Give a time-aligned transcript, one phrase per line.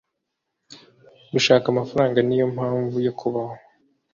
[1.31, 3.55] gushaka amafaranga niyo mpamvu yo kubaho